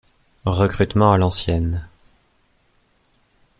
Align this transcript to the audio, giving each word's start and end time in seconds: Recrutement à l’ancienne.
Recrutement 0.47 1.11
à 1.11 1.19
l’ancienne. 1.19 1.87